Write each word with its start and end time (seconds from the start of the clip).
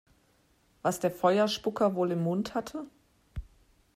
Was 0.81 0.99
der 0.99 1.11
Feuerspucker 1.11 1.93
wohl 1.93 2.09
im 2.13 2.23
Mund 2.23 2.55
hatte? 2.55 2.87